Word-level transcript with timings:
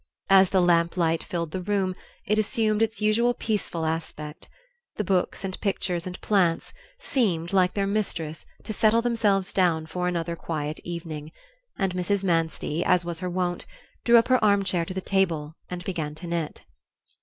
As 0.31 0.49
the 0.49 0.61
lamp 0.61 0.97
light 0.97 1.23
filled 1.23 1.51
the 1.51 1.61
room 1.61 1.93
it 2.25 2.39
assumed 2.39 2.81
its 2.81 3.01
usual 3.01 3.35
peaceful 3.35 3.85
aspect. 3.85 4.49
The 4.95 5.03
books 5.03 5.43
and 5.43 5.61
pictures 5.61 6.07
and 6.07 6.19
plants 6.21 6.73
seemed, 6.97 7.53
like 7.53 7.75
their 7.75 7.85
mistress, 7.85 8.43
to 8.63 8.73
settle 8.73 9.03
themselves 9.03 9.53
down 9.53 9.85
for 9.85 10.07
another 10.07 10.35
quiet 10.35 10.79
evening, 10.83 11.31
and 11.77 11.93
Mrs. 11.93 12.23
Manstey, 12.23 12.83
as 12.83 13.05
was 13.05 13.19
her 13.19 13.29
wont, 13.29 13.67
drew 14.03 14.17
up 14.17 14.29
her 14.29 14.43
armchair 14.43 14.85
to 14.85 14.93
the 14.95 15.01
table 15.01 15.55
and 15.69 15.83
began 15.83 16.15
to 16.15 16.25
knit. 16.25 16.65